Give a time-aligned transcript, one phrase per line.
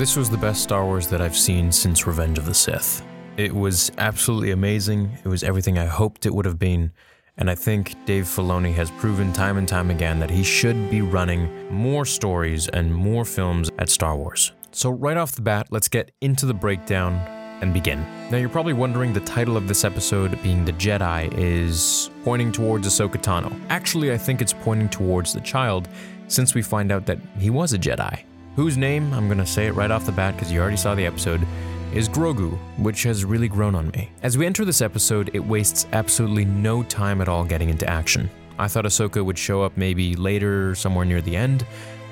[0.00, 3.04] This was the best Star Wars that I've seen since Revenge of the Sith.
[3.36, 5.18] It was absolutely amazing.
[5.22, 6.90] It was everything I hoped it would have been.
[7.36, 11.02] And I think Dave Filoni has proven time and time again that he should be
[11.02, 14.52] running more stories and more films at Star Wars.
[14.70, 17.16] So, right off the bat, let's get into the breakdown
[17.60, 18.00] and begin.
[18.30, 22.88] Now, you're probably wondering the title of this episode being The Jedi is pointing towards
[22.88, 23.54] Ahsoka Tano.
[23.68, 25.90] Actually, I think it's pointing towards the child
[26.26, 28.24] since we find out that he was a Jedi.
[28.56, 31.06] Whose name, I'm gonna say it right off the bat because you already saw the
[31.06, 31.46] episode,
[31.94, 34.10] is Grogu, which has really grown on me.
[34.22, 38.28] As we enter this episode, it wastes absolutely no time at all getting into action.
[38.58, 41.64] I thought Ahsoka would show up maybe later, somewhere near the end,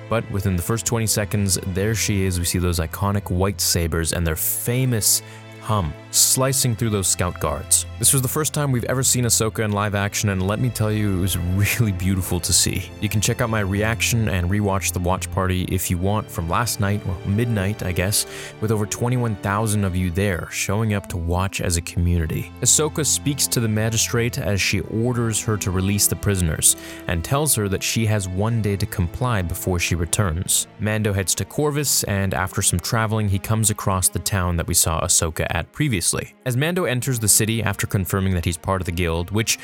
[0.09, 2.39] but within the first 20 seconds, there she is.
[2.39, 5.23] We see those iconic white sabers and their famous
[5.69, 7.85] hum, slicing through those scout guards.
[7.99, 10.71] This was the first time we've ever seen Ahsoka in live action, and let me
[10.71, 12.91] tell you, it was really beautiful to see.
[13.03, 16.49] You can check out my reaction and rewatch the watch party if you want from
[16.49, 18.25] last night, or midnight, I guess,
[18.63, 22.51] with over 21,000 of you there showing up to watch as a community.
[22.63, 26.77] Ahsoka speaks to the magistrate as she orders her to release the prisoners,
[27.09, 30.67] and tells her that she has one day to comply before she returns.
[30.81, 34.73] Mando heads to Corvus, and after some traveling, he comes across the town that we
[34.73, 36.35] saw Ahsoka at at previously.
[36.47, 39.59] As Mando enters the city after confirming that he's part of the guild, which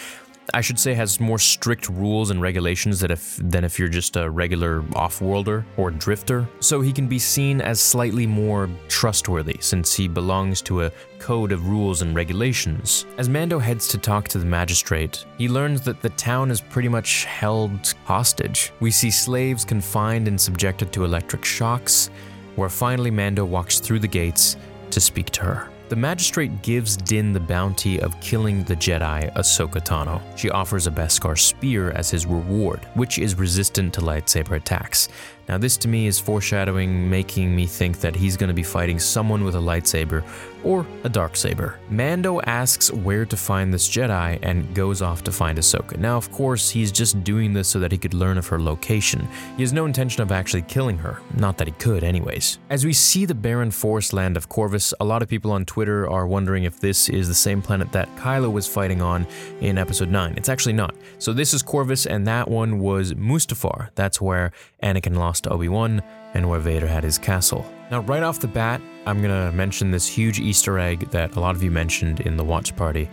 [0.52, 4.28] I should say has more strict rules and regulations if, than if you're just a
[4.28, 10.06] regular off-worlder or drifter, so he can be seen as slightly more trustworthy since he
[10.06, 13.06] belongs to a code of rules and regulations.
[13.16, 16.88] As Mando heads to talk to the magistrate, he learns that the town is pretty
[16.88, 18.70] much held hostage.
[18.80, 22.10] We see slaves confined and subjected to electric shocks,
[22.56, 24.56] where finally Mando walks through the gates
[24.90, 25.73] to speak to her.
[25.90, 30.22] The magistrate gives Din the bounty of killing the Jedi Ahsoka Tano.
[30.34, 35.10] She offers a Beskar spear as his reward, which is resistant to lightsaber attacks.
[35.48, 38.98] Now, this to me is foreshadowing, making me think that he's going to be fighting
[38.98, 40.24] someone with a lightsaber
[40.64, 41.78] or a dark saber.
[41.90, 45.98] Mando asks where to find this Jedi and goes off to find Ahsoka.
[45.98, 49.28] Now, of course, he's just doing this so that he could learn of her location.
[49.56, 52.58] He has no intention of actually killing her, not that he could, anyways.
[52.70, 56.08] As we see the barren forest land of Corvus, a lot of people on Twitter
[56.08, 59.26] are wondering if this is the same planet that Kylo was fighting on
[59.60, 60.34] in Episode 9.
[60.36, 60.94] It's actually not.
[61.18, 63.90] So, this is Corvus, and that one was Mustafar.
[63.94, 64.52] That's where
[64.82, 66.02] Anakin lost to Obi-Wan
[66.34, 67.64] and where Vader had his castle.
[67.90, 71.54] Now, right off the bat, I'm gonna mention this huge Easter egg that a lot
[71.54, 73.08] of you mentioned in the watch party.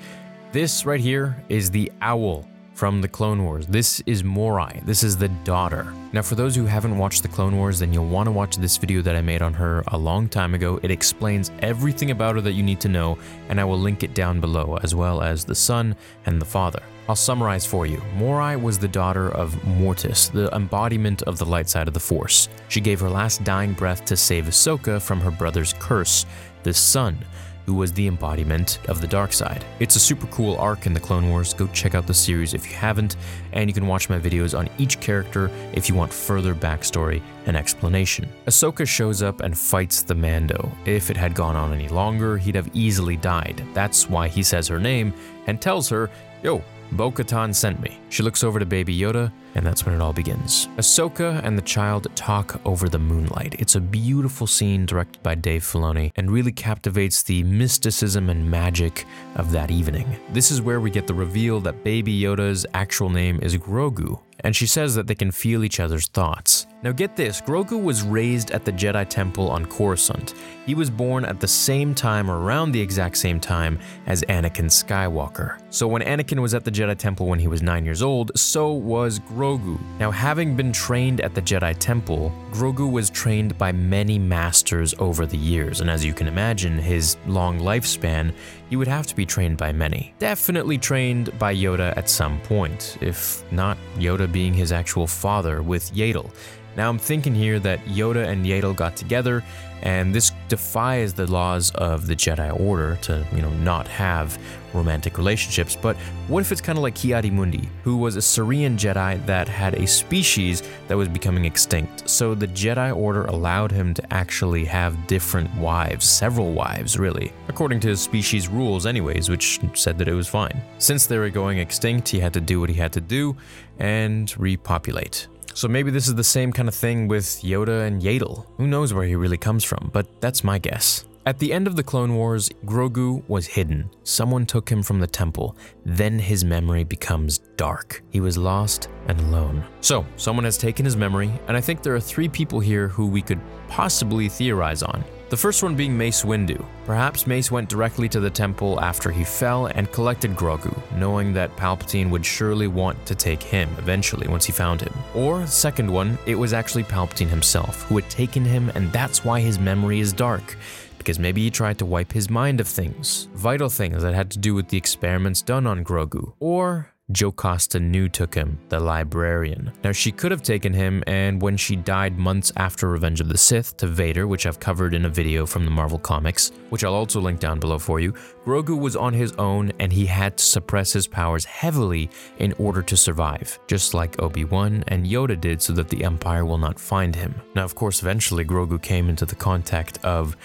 [0.51, 3.67] This right here is the owl from the Clone Wars.
[3.67, 4.81] This is Morai.
[4.85, 5.93] This is the daughter.
[6.13, 8.77] Now, for those who haven't watched the Clone Wars, then you'll want to watch this
[8.77, 10.79] video that I made on her a long time ago.
[10.81, 13.17] It explains everything about her that you need to know,
[13.49, 15.95] and I will link it down below, as well as the son
[16.25, 16.81] and the father.
[17.09, 18.01] I'll summarize for you.
[18.15, 22.47] Morai was the daughter of Mortis, the embodiment of the light side of the Force.
[22.69, 26.25] She gave her last dying breath to save Ahsoka from her brother's curse,
[26.63, 27.17] the son,
[27.65, 29.63] who was the embodiment of the dark side.
[29.79, 31.53] It's a super cool arc in the Clone Wars.
[31.53, 33.15] Go check out the series if you haven't,
[33.53, 37.57] and you can watch my videos on each character if you want further backstory and
[37.57, 38.27] explanation.
[38.47, 40.71] Ahsoka shows up and fights the Mando.
[40.85, 43.63] If it had gone on any longer, he'd have easily died.
[43.73, 45.13] That's why he says her name
[45.47, 46.09] and tells her,
[46.43, 47.99] Yo, Bo Katan sent me.
[48.09, 50.67] She looks over to Baby Yoda, and that's when it all begins.
[50.77, 53.55] Ahsoka and the child talk over the moonlight.
[53.59, 59.05] It's a beautiful scene directed by Dave Filoni and really captivates the mysticism and magic
[59.35, 60.17] of that evening.
[60.31, 64.55] This is where we get the reveal that Baby Yoda's actual name is Grogu, and
[64.55, 66.67] she says that they can feel each other's thoughts.
[66.83, 70.33] Now get this, Grogu was raised at the Jedi Temple on Coruscant.
[70.65, 75.61] He was born at the same time around the exact same time as Anakin Skywalker.
[75.69, 78.71] So when Anakin was at the Jedi Temple when he was 9 years old, so
[78.71, 79.79] was Grogu.
[79.99, 85.27] Now having been trained at the Jedi Temple, Grogu was trained by many masters over
[85.27, 88.33] the years, and as you can imagine, his long lifespan,
[88.71, 90.13] he would have to be trained by many.
[90.17, 95.91] Definitely trained by Yoda at some point, if not Yoda being his actual father with
[95.93, 96.33] Yaddle.
[96.75, 99.43] Now I'm thinking here that Yoda and Yaddle got together,
[99.81, 104.37] and this defies the laws of the Jedi Order to, you know, not have
[104.73, 105.75] romantic relationships.
[105.75, 105.97] But
[106.27, 109.85] what if it's kind of like Ki-Adi-Mundi, who was a Cerean Jedi that had a
[109.87, 112.09] species that was becoming extinct?
[112.09, 117.79] So the Jedi Order allowed him to actually have different wives, several wives, really, according
[117.81, 120.61] to his species rules, anyways, which said that it was fine.
[120.77, 123.35] Since they were going extinct, he had to do what he had to do
[123.79, 125.27] and repopulate.
[125.53, 128.45] So maybe this is the same kind of thing with Yoda and Yaddle.
[128.57, 131.05] Who knows where he really comes from, but that's my guess.
[131.23, 133.91] At the end of the Clone Wars, Grogu was hidden.
[134.03, 135.55] Someone took him from the temple.
[135.85, 138.01] Then his memory becomes dark.
[138.09, 139.63] He was lost and alone.
[139.81, 143.05] So, someone has taken his memory, and I think there are three people here who
[143.05, 145.03] we could possibly theorize on.
[145.31, 146.61] The first one being Mace Windu.
[146.85, 151.55] Perhaps Mace went directly to the temple after he fell and collected Grogu, knowing that
[151.55, 154.93] Palpatine would surely want to take him eventually once he found him.
[155.15, 159.39] Or, second one, it was actually Palpatine himself who had taken him and that's why
[159.39, 160.57] his memory is dark
[160.97, 164.37] because maybe he tried to wipe his mind of things, vital things that had to
[164.37, 166.33] do with the experiments done on Grogu.
[166.41, 169.71] Or Jocasta Nu took him, the librarian.
[169.83, 173.37] Now, she could have taken him, and when she died months after Revenge of the
[173.37, 176.93] Sith to Vader, which I've covered in a video from the Marvel Comics, which I'll
[176.93, 178.13] also link down below for you,
[178.45, 182.09] Grogu was on his own and he had to suppress his powers heavily
[182.39, 186.45] in order to survive, just like Obi Wan and Yoda did so that the Empire
[186.45, 187.35] will not find him.
[187.55, 190.37] Now, of course, eventually Grogu came into the contact of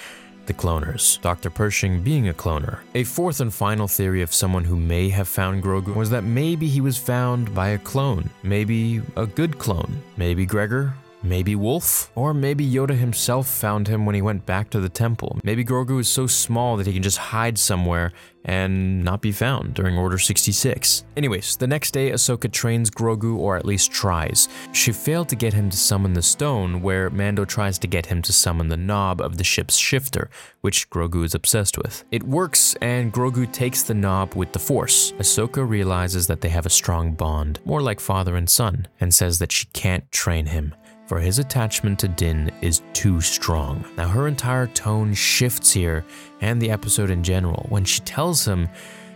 [0.46, 1.50] the cloners, Dr.
[1.50, 2.81] Pershing being a cloner.
[2.94, 6.69] A fourth and final theory of someone who may have found Grogu was that maybe
[6.69, 12.10] he was found by a clone, maybe a good clone, maybe Gregor, Maybe Wolffe?
[12.14, 15.38] Or maybe Yoda himself found him when he went back to the temple.
[15.42, 18.12] Maybe Grogu is so small that he can just hide somewhere
[18.44, 21.04] and not be found during Order 66.
[21.16, 24.48] Anyways, the next day, Ahsoka trains Grogu, or at least tries.
[24.72, 28.22] She failed to get him to summon the stone, where Mando tries to get him
[28.22, 30.30] to summon the knob of the ship's shifter,
[30.60, 32.04] which Grogu is obsessed with.
[32.12, 35.10] It works, and Grogu takes the knob with the Force.
[35.12, 39.40] Ahsoka realizes that they have a strong bond, more like father and son, and says
[39.40, 40.72] that she can't train him
[41.06, 43.85] for his attachment to Din is too strong.
[43.97, 46.05] Now, her entire tone shifts here
[46.41, 48.69] and the episode in general when she tells him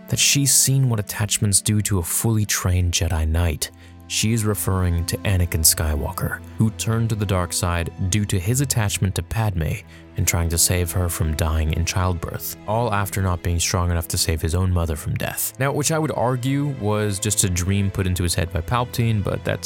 [0.07, 3.71] that she's seen what attachments do to a fully trained Jedi Knight.
[4.07, 8.59] She is referring to Anakin Skywalker, who turned to the dark side due to his
[8.59, 9.71] attachment to Padme
[10.17, 14.09] and trying to save her from dying in childbirth, all after not being strong enough
[14.09, 15.57] to save his own mother from death.
[15.59, 19.23] Now, which I would argue was just a dream put into his head by Palpatine,
[19.23, 19.65] but that's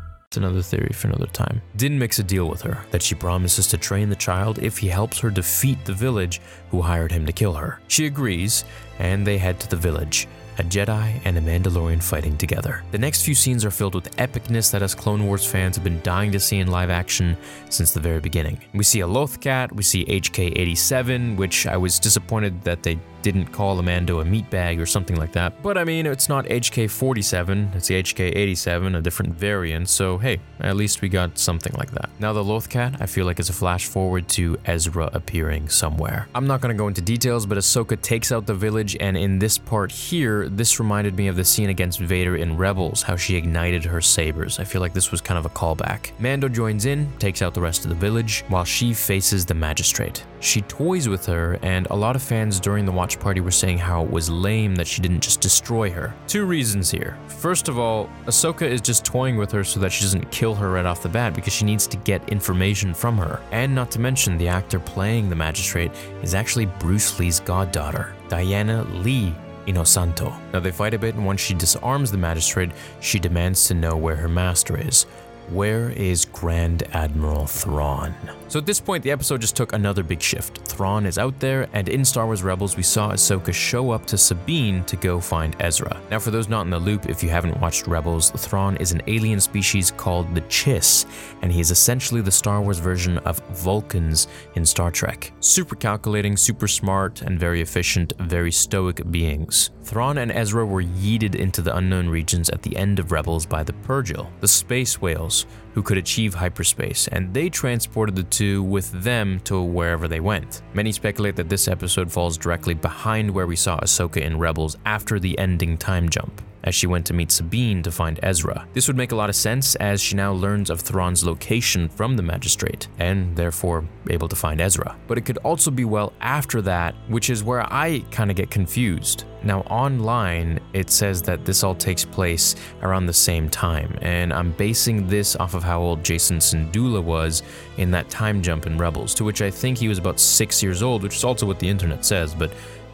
[0.31, 1.61] It's another theory for another time.
[1.75, 4.87] Din makes a deal with her that she promises to train the child if he
[4.87, 6.39] helps her defeat the village
[6.69, 7.81] who hired him to kill her.
[7.89, 8.63] She agrees,
[8.97, 10.29] and they head to the village
[10.61, 12.83] a Jedi and a Mandalorian fighting together.
[12.91, 16.01] The next few scenes are filled with epicness that us Clone Wars fans have been
[16.01, 17.35] dying to see in live action
[17.69, 18.59] since the very beginning.
[18.73, 23.47] We see a Lothcat, we see HK 87, which I was disappointed that they didn't
[23.47, 25.61] call the Mando a meatbag or something like that.
[25.61, 30.75] But I mean, it's not HK47, it's the HK87, a different variant, so hey, at
[30.75, 32.09] least we got something like that.
[32.19, 36.27] Now, the Lothcat, I feel like is a flash forward to Ezra appearing somewhere.
[36.35, 39.57] I'm not gonna go into details, but Ahsoka takes out the village, and in this
[39.57, 43.85] part here, this reminded me of the scene against Vader in Rebels, how she ignited
[43.85, 44.59] her sabers.
[44.59, 46.11] I feel like this was kind of a callback.
[46.19, 50.25] Mando joins in, takes out the rest of the village, while she faces the magistrate.
[50.41, 53.77] She toys with her, and a lot of fans during the watch party were saying
[53.77, 56.13] how it was lame that she didn't just destroy her.
[56.27, 57.17] Two reasons here.
[57.27, 60.71] First of all, Ahsoka is just toying with her so that she doesn't kill her
[60.71, 63.41] right off the bat because she needs to get information from her.
[63.51, 68.83] And not to mention, the actor playing the magistrate is actually Bruce Lee's goddaughter, Diana
[68.83, 69.33] Lee
[69.67, 70.33] Inosanto.
[70.53, 73.95] Now they fight a bit, and once she disarms the magistrate, she demands to know
[73.95, 75.05] where her master is.
[75.51, 78.15] Where is Grand Admiral Thrawn?
[78.47, 80.59] So at this point, the episode just took another big shift.
[80.59, 84.17] Thrawn is out there, and in Star Wars Rebels, we saw Ahsoka show up to
[84.17, 85.99] Sabine to go find Ezra.
[86.09, 89.01] Now, for those not in the loop, if you haven't watched Rebels, Thrawn is an
[89.07, 91.05] alien species called the Chiss,
[91.41, 95.33] and he is essentially the Star Wars version of Vulcans in Star Trek.
[95.41, 99.69] Super calculating, super smart, and very efficient, very stoic beings.
[99.83, 103.63] Thrawn and Ezra were yeeted into the unknown regions at the end of Rebels by
[103.63, 105.40] the Purrgil, the space whales,
[105.73, 110.61] who could achieve hyperspace, and they transported the two with them to wherever they went.
[110.73, 115.19] Many speculate that this episode falls directly behind where we saw Ahsoka in Rebels after
[115.19, 116.41] the ending time jump.
[116.63, 118.67] As she went to meet Sabine to find Ezra.
[118.73, 122.15] This would make a lot of sense as she now learns of Thrawn's location from
[122.15, 124.95] the magistrate, and therefore able to find Ezra.
[125.07, 128.51] But it could also be well after that, which is where I kind of get
[128.51, 129.25] confused.
[129.43, 134.51] Now, online, it says that this all takes place around the same time, and I'm
[134.51, 137.41] basing this off of how old Jacen Syndulla was
[137.77, 140.83] in that time jump in Rebels, to which I think he was about six years
[140.83, 142.51] old, which is also what the internet says, but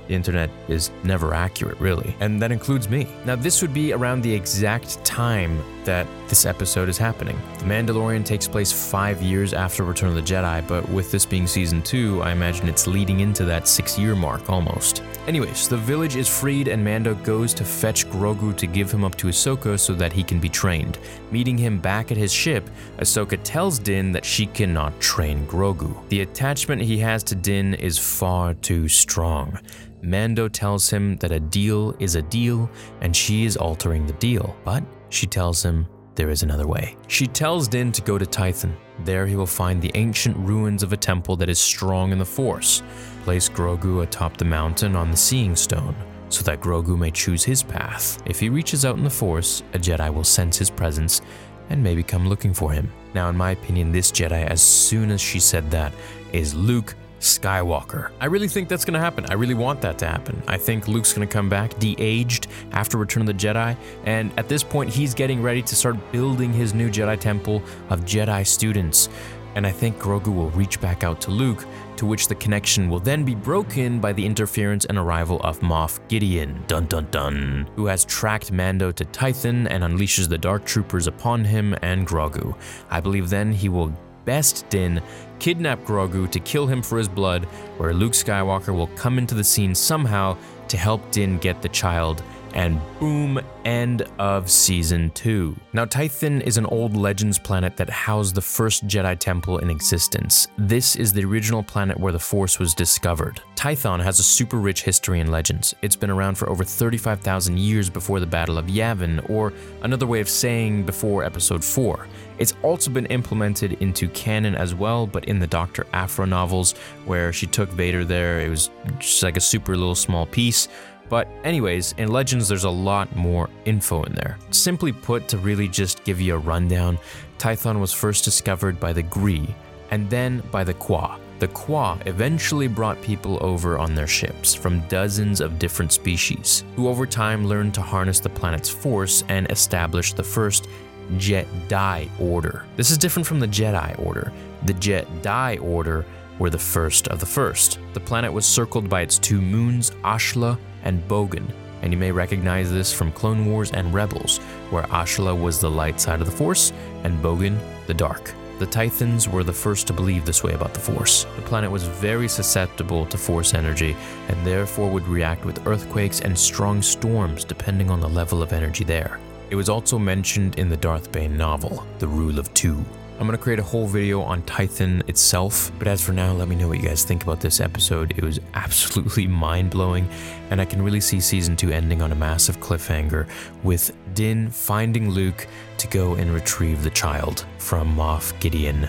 [0.08, 2.16] the internet is never accurate, really.
[2.20, 3.08] And that includes me.
[3.26, 7.40] Now, this would be around the exact time that this episode is happening.
[7.60, 11.48] The Mandalorian takes place five years after Return of the Jedi, but with this being
[11.48, 15.02] season two, I imagine it's leading into that six year mark almost.
[15.28, 19.16] Anyways, the village is freed and Mando goes to fetch Grogu to give him up
[19.16, 21.00] to Ahsoka so that he can be trained.
[21.32, 25.96] Meeting him back at his ship, Ahsoka tells Din that she cannot train Grogu.
[26.10, 29.58] The attachment he has to Din is far too strong.
[30.02, 32.70] Mando tells him that a deal is a deal
[33.02, 36.96] and she is altering the deal, but she tells him there is another way.
[37.08, 38.76] She tells Din to go to Tython.
[39.04, 42.26] There he will find the ancient ruins of a temple that is strong in the
[42.26, 42.82] Force.
[43.24, 45.96] Place Grogu atop the mountain on the Seeing Stone
[46.30, 48.22] so that Grogu may choose his path.
[48.26, 51.22] If he reaches out in the Force, a Jedi will sense his presence
[51.70, 52.92] and maybe come looking for him.
[53.14, 55.94] Now, in my opinion, this Jedi, as soon as she said that,
[56.34, 58.12] is Luke Skywalker.
[58.20, 59.26] I really think that's going to happen.
[59.30, 60.42] I really want that to happen.
[60.48, 64.32] I think Luke's going to come back de aged after Return of the Jedi, and
[64.38, 68.46] at this point, he's getting ready to start building his new Jedi temple of Jedi
[68.46, 69.10] students.
[69.56, 73.00] And I think Grogu will reach back out to Luke, to which the connection will
[73.00, 77.88] then be broken by the interference and arrival of Moff Gideon, dun dun dun, who
[77.88, 82.56] has tracked Mando to Tython and unleashes the Dark Troopers upon him and Grogu.
[82.92, 83.92] I believe then he will
[84.26, 85.02] best Din
[85.40, 87.46] kidnap Grogu to kill him for his blood,
[87.78, 92.24] where Luke Skywalker will come into the scene somehow to help Din get the child
[92.58, 95.56] and boom, end of season 2.
[95.74, 100.48] Now, Tython is an old Legends planet that housed the first Jedi Temple in existence.
[100.58, 103.42] This is the original planet where the Force was discovered.
[103.56, 105.76] Tython has a super rich history in Legends.
[105.84, 110.20] It's been around for over 35,000 years before the Battle of Yavin, or another way
[110.20, 112.08] of saying before Episode 4.
[112.40, 115.86] It's also been implemented into canon as well, but in the Dr.
[115.94, 116.74] Aphra novels,
[117.06, 120.68] where she took Vader there, it was just like a super little small piece.
[121.10, 124.38] But, anyways, in Legends, there's a lot more info in there.
[124.52, 127.00] Simply put, to really just give you a rundown,
[127.38, 129.56] Tython was first discovered by the Gree,
[129.92, 131.20] and then by the Kwa.
[131.40, 136.88] The Kwa eventually brought people over on their ships from dozens of different species, who
[136.88, 140.68] over time learned to harness the planet's force and established the first
[141.14, 142.66] Jedi Order.
[142.76, 144.34] This is different from the Jedi Order.
[144.66, 146.06] The Jedi Order
[146.40, 147.80] were the first of the first.
[147.94, 151.46] The planet was circled by its two moons, Ashla and Bogan,
[151.82, 154.40] and you may recognize this from Clone Wars and Rebels,
[154.72, 158.34] where Ashla was the light side of the Force and Bogan the dark.
[158.60, 161.26] The Tythons were the first to believe this way about the Force.
[161.36, 163.96] The planet was very susceptible to Force energy
[164.30, 168.84] and therefore would react with earthquakes and strong storms depending on the level of energy
[168.84, 169.20] there.
[169.52, 172.84] It was also mentioned in the Darth Bane novel, The Rule of Two.
[173.20, 176.48] I'm going to create a whole video on Tython itself, but as for now, let
[176.48, 178.14] me know what you guys think about this episode.
[178.16, 180.08] It was absolutely mind blowing,
[180.52, 183.28] and I can really see season 2 ending on a massive cliffhanger
[183.64, 185.48] with Din finding Luke
[185.80, 188.88] to go and retrieve the child from Moff Gideon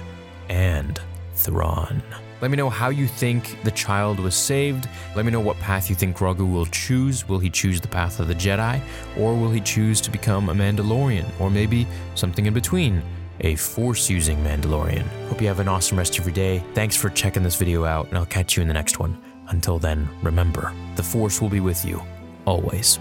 [0.50, 1.00] and
[1.32, 2.02] Thrawn.
[2.42, 4.90] Let me know how you think the child was saved.
[5.16, 7.26] Let me know what path you think Grogu will choose.
[7.26, 8.78] Will he choose the path of the Jedi,
[9.16, 13.02] or will he choose to become a Mandalorian, or maybe something in between?
[13.40, 15.06] A force using Mandalorian.
[15.28, 16.62] Hope you have an awesome rest of your day.
[16.74, 19.20] Thanks for checking this video out, and I'll catch you in the next one.
[19.48, 22.02] Until then, remember, the force will be with you,
[22.44, 22.98] always.